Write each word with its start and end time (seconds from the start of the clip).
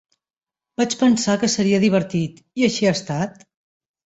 Vaig 0.81 0.95
pensar 1.01 1.35
que 1.43 1.49
seria 1.57 1.81
divertit, 1.85 2.41
i 2.63 2.67
així 2.71 2.89
ha 2.91 2.97
estat. 2.99 3.47